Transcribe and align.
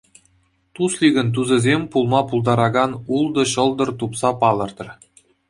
Тусликӑн 0.73 1.27
тусӗсем 1.35 1.81
пулма 1.91 2.21
пултаракан 2.31 2.91
ултӑ 3.19 3.43
ҫӑлтӑр 3.53 3.89
тупса 4.01 4.29
палӑртрӗ. 4.43 4.93